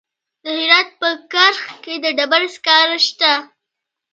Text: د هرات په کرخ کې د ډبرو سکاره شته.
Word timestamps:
د 0.43 0.45
هرات 0.59 0.89
په 0.99 1.09
کرخ 1.33 1.61
کې 1.83 1.93
د 2.03 2.05
ډبرو 2.17 2.49
سکاره 2.55 2.97
شته. 3.07 3.31